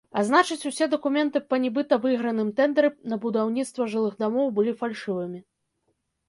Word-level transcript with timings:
А 0.19 0.21
значыць, 0.27 0.67
усе 0.69 0.85
дакументы 0.93 1.41
па 1.53 1.59
нібыта 1.65 1.99
выйграным 2.05 2.49
тэндэры 2.61 2.89
на 3.13 3.19
будаўніцтва 3.27 3.87
жылых 3.93 4.17
дамоў 4.25 4.51
былі 4.57 4.73
фальшывымі. 4.83 5.39